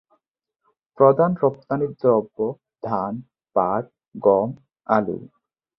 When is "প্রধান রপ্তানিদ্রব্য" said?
0.97-2.37